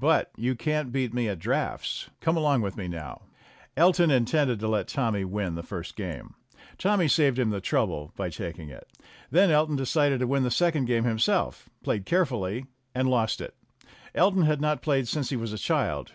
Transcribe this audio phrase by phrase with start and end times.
[0.00, 2.10] "But you can't beat me at draughts.
[2.20, 3.22] Come along with you now."
[3.76, 6.34] Elton intended to let Tommy win the first game.
[6.76, 8.88] Tommy saved him the trouble by taking it.
[9.30, 13.54] Then Elton decided to win the second game himself, played carefully and lost it.
[14.12, 16.08] Elton had not played since he was a child.